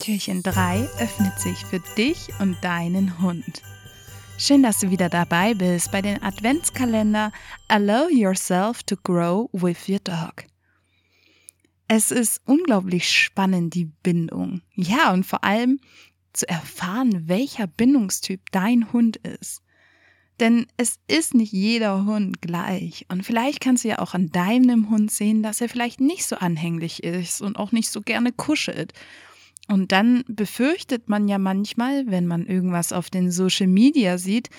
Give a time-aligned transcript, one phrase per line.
[0.00, 3.62] Türchen 3 öffnet sich für dich und deinen Hund.
[4.38, 7.30] Schön, dass du wieder dabei bist bei den Adventskalender
[7.68, 10.46] Allow Yourself to Grow with Your Dog.
[11.86, 14.62] Es ist unglaublich spannend, die Bindung.
[14.74, 15.80] Ja, und vor allem
[16.32, 19.60] zu erfahren, welcher Bindungstyp dein Hund ist.
[20.40, 23.04] Denn es ist nicht jeder Hund gleich.
[23.10, 26.36] Und vielleicht kannst du ja auch an deinem Hund sehen, dass er vielleicht nicht so
[26.36, 28.94] anhänglich ist und auch nicht so gerne kuschelt.
[29.68, 34.50] Und dann befürchtet man ja manchmal, wenn man irgendwas auf den Social Media sieht,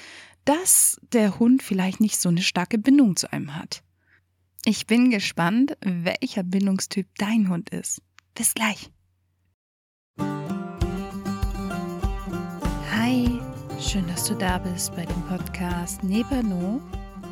[0.45, 3.83] dass der Hund vielleicht nicht so eine starke Bindung zu einem hat.
[4.63, 8.01] Ich bin gespannt, welcher Bindungstyp dein Hund ist.
[8.35, 8.89] Bis gleich.
[12.91, 13.27] Hi,
[13.79, 16.79] schön, dass du da bist bei dem Podcast Nebano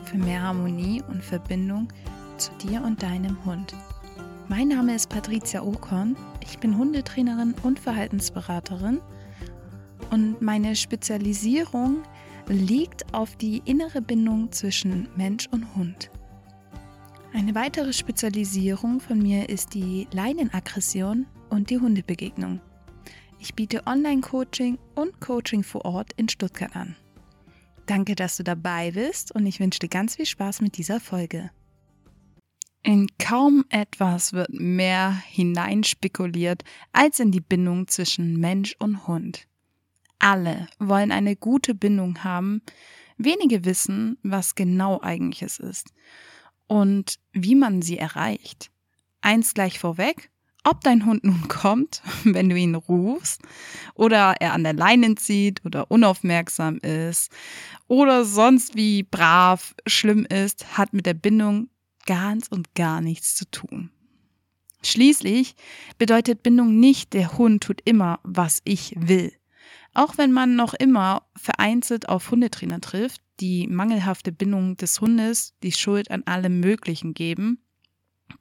[0.06, 1.88] für mehr Harmonie und Verbindung
[2.38, 3.76] zu dir und deinem Hund.
[4.48, 6.16] Mein Name ist Patricia Okon.
[6.42, 9.02] Ich bin Hundetrainerin und Verhaltensberaterin
[10.12, 12.04] und meine Spezialisierung
[12.48, 16.10] liegt auf die innere Bindung zwischen Mensch und Hund.
[17.32, 22.60] Eine weitere Spezialisierung von mir ist die Leinenaggression und die Hundebegegnung.
[23.40, 26.96] Ich biete Online-Coaching und Coaching vor Ort in Stuttgart an.
[27.86, 31.52] Danke, dass du dabei bist und ich wünsche dir ganz viel Spaß mit dieser Folge.
[32.82, 36.64] In kaum etwas wird mehr hineinspekuliert
[36.94, 39.48] als in die Bindung zwischen Mensch und Hund.
[40.18, 42.62] Alle wollen eine gute Bindung haben,
[43.18, 45.94] wenige wissen, was genau eigentlich es ist
[46.68, 48.72] und wie man sie erreicht.
[49.22, 50.30] Eins gleich vorweg,
[50.64, 53.42] ob dein Hund nun kommt, wenn du ihn rufst,
[53.96, 57.32] oder er an der Leine zieht oder unaufmerksam ist
[57.88, 61.70] oder sonst wie brav, schlimm ist, hat mit der Bindung
[62.10, 63.92] ganz und gar nichts zu tun.
[64.82, 65.56] Schließlich
[66.00, 69.32] bedeutet Bindung nicht, der Hund tut immer, was ich will.
[69.94, 75.72] Auch wenn man noch immer vereinzelt auf Hundetrainer trifft, die mangelhafte Bindung des Hundes die
[75.72, 77.62] Schuld an allem Möglichen geben,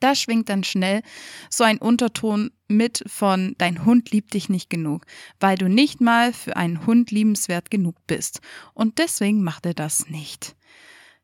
[0.00, 1.02] da schwingt dann schnell
[1.50, 5.04] so ein Unterton mit von Dein Hund liebt dich nicht genug,
[5.40, 8.40] weil du nicht mal für einen Hund liebenswert genug bist.
[8.72, 10.56] Und deswegen macht er das nicht.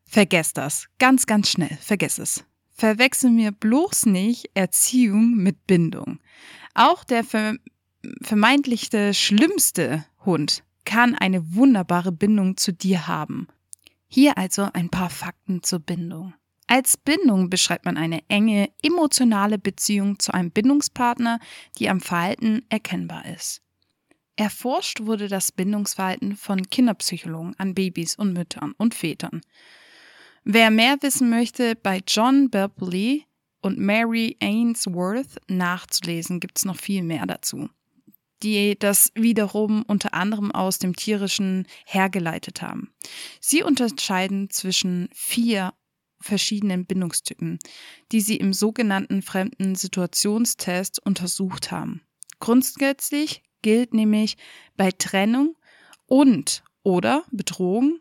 [0.05, 0.87] Vergesst das.
[0.99, 1.77] Ganz, ganz schnell.
[1.81, 2.45] Vergesst es.
[2.71, 6.19] Verwechseln wir bloß nicht Erziehung mit Bindung.
[6.73, 7.23] Auch der
[8.21, 13.47] vermeintliche schlimmste Hund kann eine wunderbare Bindung zu dir haben.
[14.07, 16.33] Hier also ein paar Fakten zur Bindung.
[16.67, 21.39] Als Bindung beschreibt man eine enge, emotionale Beziehung zu einem Bindungspartner,
[21.77, 23.61] die am Verhalten erkennbar ist.
[24.35, 29.41] Erforscht wurde das Bindungsverhalten von Kinderpsychologen an Babys und Müttern und Vätern.
[30.47, 33.25] Wer mehr wissen möchte, bei John Berpley
[33.61, 37.67] und Mary Ainsworth nachzulesen, gibt es noch viel mehr dazu,
[38.43, 42.93] die das wiederum unter anderem aus dem Tierischen hergeleitet haben.
[43.41, 45.73] Sie unterscheiden zwischen vier
[46.21, 47.57] verschiedenen Bindungstypen,
[48.11, 52.03] die sie im sogenannten fremden Situationstest untersucht haben.
[52.39, 54.37] Grundsätzlich gilt nämlich
[54.77, 55.57] bei Trennung
[56.05, 57.99] und oder Bedrohung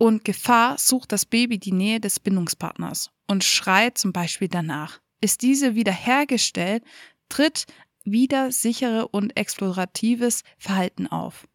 [0.00, 4.98] und Gefahr sucht das Baby die Nähe des Bindungspartners und schreit zum Beispiel danach.
[5.20, 6.82] Ist diese wiederhergestellt,
[7.28, 7.66] tritt
[8.04, 11.46] wieder sichere und exploratives Verhalten auf.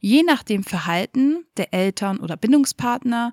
[0.00, 3.32] Je nach dem Verhalten der Eltern oder Bindungspartner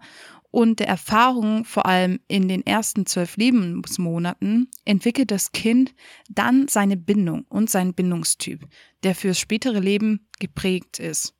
[0.52, 5.96] und der Erfahrung, vor allem in den ersten zwölf Lebensmonaten, entwickelt das Kind
[6.30, 8.68] dann seine Bindung und seinen Bindungstyp,
[9.02, 11.39] der fürs spätere Leben geprägt ist.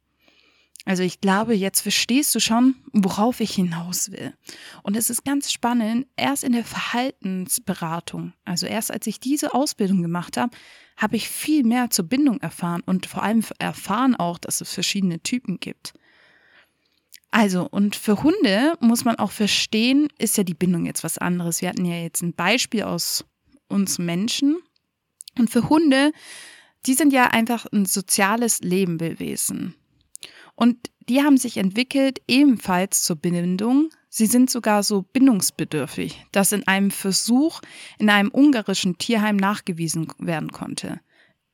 [0.90, 4.34] Also ich glaube, jetzt verstehst du schon, worauf ich hinaus will.
[4.82, 10.02] Und es ist ganz spannend, erst in der Verhaltensberatung, also erst als ich diese Ausbildung
[10.02, 10.50] gemacht habe,
[10.98, 15.22] habe ich viel mehr zur Bindung erfahren und vor allem erfahren auch, dass es verschiedene
[15.22, 15.94] Typen gibt.
[17.30, 21.62] Also, und für Hunde muss man auch verstehen, ist ja die Bindung jetzt was anderes.
[21.62, 23.26] Wir hatten ja jetzt ein Beispiel aus
[23.68, 24.58] uns Menschen.
[25.38, 26.14] Und für Hunde,
[26.88, 29.76] die sind ja einfach ein soziales Lebewesen.
[30.60, 33.92] Und die haben sich entwickelt ebenfalls zur Bindung.
[34.10, 37.62] Sie sind sogar so bindungsbedürftig, dass in einem Versuch
[37.98, 41.00] in einem ungarischen Tierheim nachgewiesen werden konnte.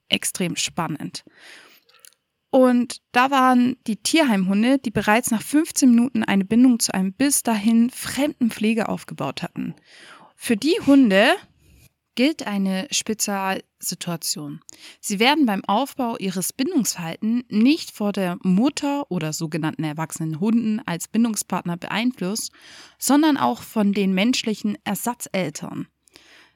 [0.10, 1.24] Extrem spannend.
[2.50, 7.44] Und da waren die Tierheimhunde, die bereits nach 15 Minuten eine Bindung zu einem bis
[7.44, 9.76] dahin fremden Pflege aufgebaut hatten.
[10.36, 11.28] Für die Hunde
[12.16, 14.62] gilt eine Spezialsituation.
[15.00, 21.08] Sie werden beim Aufbau ihres Bindungsverhaltens nicht vor der Mutter oder sogenannten erwachsenen Hunden als
[21.08, 22.52] Bindungspartner beeinflusst,
[22.98, 25.88] sondern auch von den menschlichen Ersatzeltern.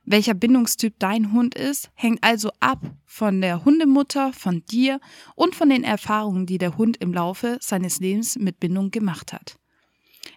[0.06, 5.00] Welcher Bindungstyp dein Hund ist, hängt also ab von der Hundemutter, von dir
[5.36, 9.59] und von den Erfahrungen, die der Hund im Laufe seines Lebens mit Bindung gemacht hat.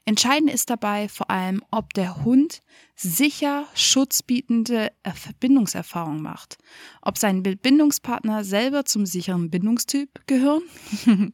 [0.04, 2.60] Entscheidend ist dabei vor allem, ob der Hund
[2.96, 4.90] sicher schutzbietende
[5.38, 6.58] Bindungserfahrungen macht,
[7.02, 10.62] ob sein Bindungspartner selber zum sicheren Bindungstyp gehören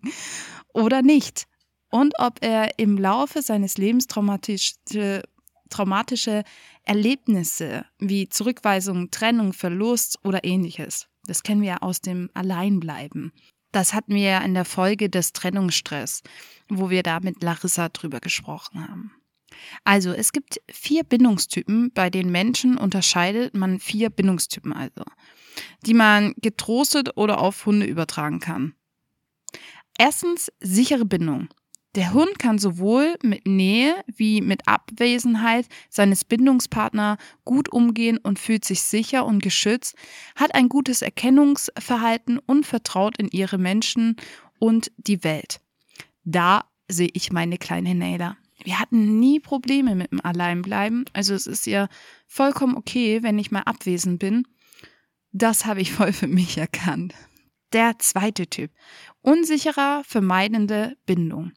[0.74, 1.46] oder nicht
[1.90, 5.22] und ob er im Laufe seines Lebens traumatische,
[5.70, 6.44] traumatische
[6.84, 11.08] Erlebnisse wie Zurückweisung, Trennung, Verlust oder ähnliches.
[11.26, 13.32] Das kennen wir ja aus dem Alleinbleiben.
[13.72, 16.22] Das hatten wir ja in der Folge des Trennungsstress,
[16.68, 19.12] wo wir da mit Larissa drüber gesprochen haben.
[19.84, 21.90] Also, es gibt vier Bindungstypen.
[21.92, 25.04] Bei den Menschen unterscheidet man vier Bindungstypen also,
[25.86, 28.74] die man getrostet oder auf Hunde übertragen kann.
[29.98, 31.48] Erstens sichere Bindung.
[31.98, 38.64] Der Hund kann sowohl mit Nähe wie mit Abwesenheit seines Bindungspartners gut umgehen und fühlt
[38.64, 39.96] sich sicher und geschützt,
[40.36, 44.14] hat ein gutes Erkennungsverhalten und vertraut in ihre Menschen
[44.60, 45.60] und die Welt.
[46.22, 48.36] Da sehe ich meine kleine Nader.
[48.62, 51.88] Wir hatten nie Probleme mit dem Alleinbleiben, also es ist ja
[52.28, 54.46] vollkommen okay, wenn ich mal abwesend bin.
[55.32, 57.12] Das habe ich voll für mich erkannt.
[57.72, 58.70] Der zweite Typ.
[59.20, 61.50] Unsicherer, vermeidende Bindung.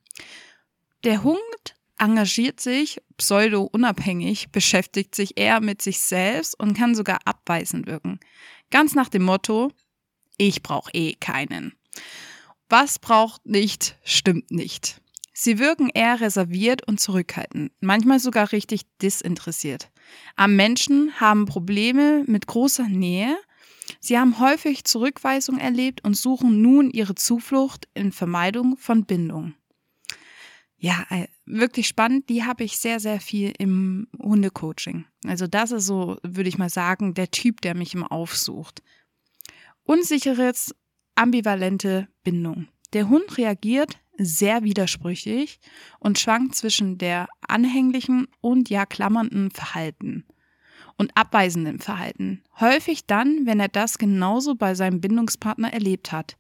[1.04, 1.40] Der Hund
[1.98, 8.20] engagiert sich pseudo-unabhängig, beschäftigt sich eher mit sich selbst und kann sogar abweisend wirken.
[8.72, 9.72] Ganz nach dem Motto,
[10.38, 11.74] ich brauche eh keinen.
[12.70, 15.02] Was braucht nicht, stimmt nicht.
[15.34, 19.92] Sie wirken eher reserviert und zurückhaltend, manchmal sogar richtig disinteressiert.
[20.36, 23.38] Am Menschen haben Probleme mit großer Nähe.
[24.00, 29.54] Sie haben häufig Zurückweisung erlebt und suchen nun ihre Zuflucht in Vermeidung von Bindung.
[30.84, 32.28] Ja, äh, wirklich spannend.
[32.28, 35.06] Die habe ich sehr, sehr viel im Hundecoaching.
[35.28, 38.82] Also das ist so, würde ich mal sagen, der Typ, der mich immer aufsucht.
[39.84, 40.74] Unsicheres,
[41.14, 42.68] ambivalente Bindung.
[42.94, 45.60] Der Hund reagiert sehr widersprüchlich
[46.00, 50.26] und schwankt zwischen der anhänglichen und ja klammernden Verhalten
[50.98, 52.42] und abweisendem Verhalten.
[52.60, 56.38] Häufig dann, wenn er das genauso bei seinem Bindungspartner erlebt hat.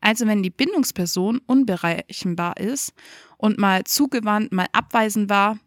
[0.00, 2.92] Also wenn die Bindungsperson unberechenbar ist
[3.38, 5.58] und mal zugewandt, mal abweisend war,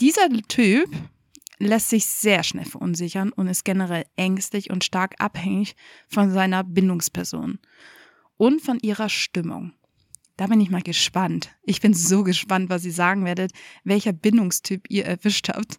[0.00, 0.88] dieser Typ
[1.58, 5.76] lässt sich sehr schnell verunsichern und ist generell ängstlich und stark abhängig
[6.08, 7.58] von seiner Bindungsperson
[8.36, 9.74] und von ihrer Stimmung.
[10.38, 11.50] Da bin ich mal gespannt.
[11.62, 13.52] Ich bin so gespannt, was ihr sagen werdet,
[13.84, 15.78] welcher Bindungstyp ihr erwischt habt.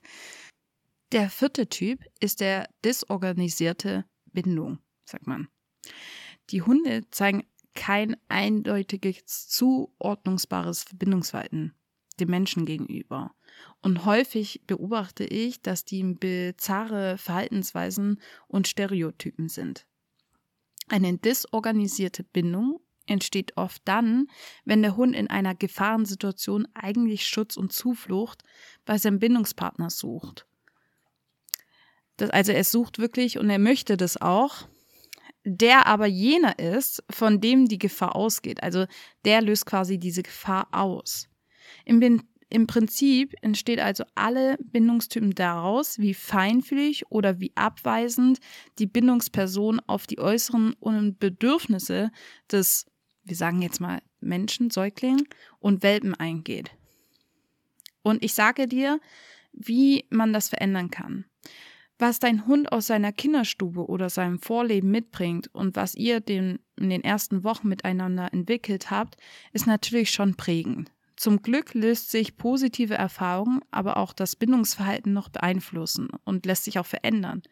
[1.11, 5.47] Der vierte Typ ist der disorganisierte Bindung, sagt man.
[6.51, 7.43] Die Hunde zeigen
[7.73, 11.73] kein eindeutiges zuordnungsbares Verbindungsverhalten
[12.19, 13.33] dem Menschen gegenüber.
[13.81, 19.85] Und häufig beobachte ich, dass die bizarre Verhaltensweisen und Stereotypen sind.
[20.87, 24.27] Eine disorganisierte Bindung entsteht oft dann,
[24.65, 28.43] wenn der Hund in einer Gefahrensituation eigentlich Schutz und Zuflucht
[28.85, 30.45] bei seinem Bindungspartner sucht.
[32.17, 34.67] Das, also er sucht wirklich und er möchte das auch,
[35.43, 38.61] der aber jener ist, von dem die Gefahr ausgeht.
[38.63, 38.85] Also
[39.25, 41.27] der löst quasi diese Gefahr aus.
[41.85, 48.39] Im, Im Prinzip entsteht also alle Bindungstypen daraus, wie feinfühlig oder wie abweisend
[48.77, 50.75] die Bindungsperson auf die äußeren
[51.19, 52.11] Bedürfnisse
[52.51, 52.85] des,
[53.23, 55.27] wir sagen jetzt mal, Menschen, Säugling
[55.59, 56.71] und Welpen eingeht.
[58.03, 58.99] Und ich sage dir,
[59.53, 61.25] wie man das verändern kann.
[62.01, 66.89] Was dein Hund aus seiner Kinderstube oder seinem Vorleben mitbringt und was ihr den, in
[66.89, 69.17] den ersten Wochen miteinander entwickelt habt,
[69.53, 70.91] ist natürlich schon prägend.
[71.15, 76.79] Zum Glück löst sich positive Erfahrungen, aber auch das Bindungsverhalten noch beeinflussen und lässt sich
[76.79, 77.43] auch verändern.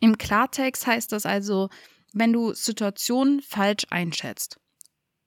[0.00, 1.70] Im Klartext heißt das also,
[2.12, 4.60] wenn du Situationen falsch einschätzt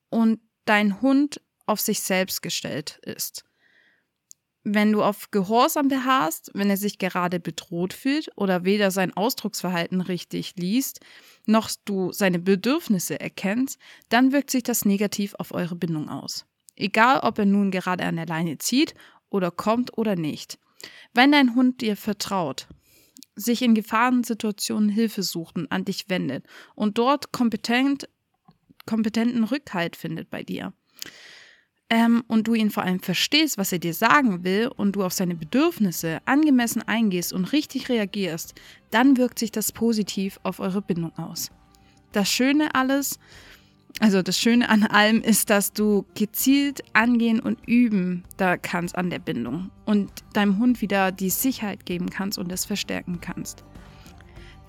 [0.09, 3.48] und dein Hund auf sich selbst gestellt ist
[4.63, 10.01] wenn du auf Gehorsam beharrst, wenn er sich gerade bedroht fühlt oder weder sein Ausdrucksverhalten
[10.01, 10.99] richtig liest,
[11.45, 16.45] noch du seine Bedürfnisse erkennst, dann wirkt sich das negativ auf eure Bindung aus.
[16.75, 18.93] Egal, ob er nun gerade an der Leine zieht
[19.29, 20.59] oder kommt oder nicht.
[21.13, 22.67] Wenn dein Hund dir vertraut,
[23.35, 28.09] sich in Gefahrensituationen Hilfe sucht und an dich wendet und dort kompetent,
[28.85, 30.73] kompetenten Rückhalt findet bei dir,
[31.89, 35.13] ähm, und du ihn vor allem verstehst, was er dir sagen will und du auf
[35.13, 38.53] seine Bedürfnisse angemessen eingehst und richtig reagierst,
[38.91, 41.51] dann wirkt sich das positiv auf eure Bindung aus.
[42.11, 43.19] Das Schöne alles,
[43.99, 49.09] also das Schöne an allem ist, dass du gezielt angehen und üben da kannst an
[49.09, 53.63] der Bindung und deinem Hund wieder die Sicherheit geben kannst und es verstärken kannst.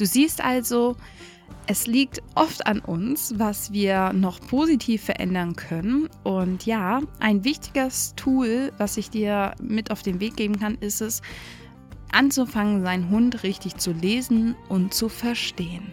[0.00, 0.96] Du siehst also,
[1.66, 6.08] es liegt oft an uns, was wir noch positiv verändern können.
[6.22, 11.02] Und ja, ein wichtiges Tool, was ich dir mit auf den Weg geben kann, ist
[11.02, 11.20] es,
[12.12, 15.92] anzufangen, seinen Hund richtig zu lesen und zu verstehen.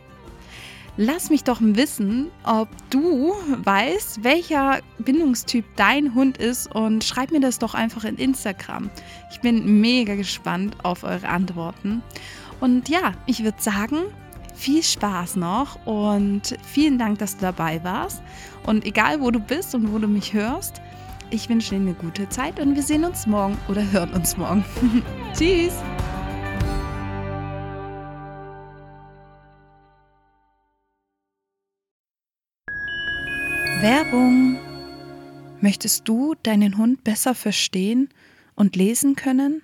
[0.95, 3.33] Lass mich doch wissen, ob du
[3.65, 8.89] weißt, welcher Bindungstyp dein Hund ist und schreib mir das doch einfach in Instagram.
[9.31, 12.01] Ich bin mega gespannt auf eure Antworten.
[12.59, 14.05] Und ja, ich würde sagen,
[14.55, 18.21] viel Spaß noch und vielen Dank, dass du dabei warst.
[18.65, 20.81] Und egal, wo du bist und wo du mich hörst,
[21.29, 24.63] ich wünsche dir eine gute Zeit und wir sehen uns morgen oder hören uns morgen.
[25.37, 25.73] Tschüss!
[33.81, 34.57] Werbung.
[35.61, 38.09] Möchtest du deinen Hund besser verstehen
[38.55, 39.61] und lesen können?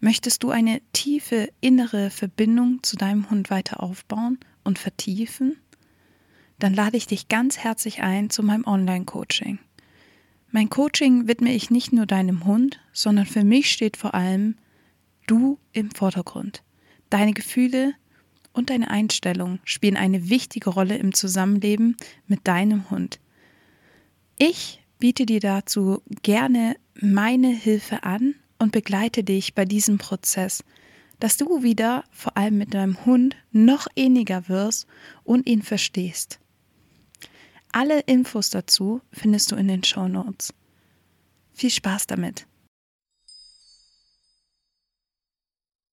[0.00, 5.56] Möchtest du eine tiefe innere Verbindung zu deinem Hund weiter aufbauen und vertiefen?
[6.58, 9.58] Dann lade ich dich ganz herzlich ein zu meinem Online-Coaching.
[10.50, 14.56] Mein Coaching widme ich nicht nur deinem Hund, sondern für mich steht vor allem
[15.26, 16.62] du im Vordergrund.
[17.10, 17.94] Deine Gefühle
[18.52, 23.20] und deine Einstellung spielen eine wichtige Rolle im Zusammenleben mit deinem Hund.
[24.38, 30.64] Ich biete dir dazu gerne meine Hilfe an und begleite dich bei diesem Prozess,
[31.20, 34.86] dass du wieder vor allem mit deinem Hund noch ähnlicher wirst
[35.24, 36.38] und ihn verstehst.
[37.72, 40.54] Alle Infos dazu findest du in den Show Notes.
[41.52, 42.46] Viel Spaß damit!